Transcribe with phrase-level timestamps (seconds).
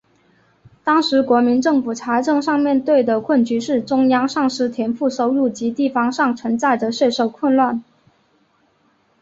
[0.83, 7.83] 当时国民政府财政上面对的困局是中央丧失田赋收入及地方上存在着税收混乱。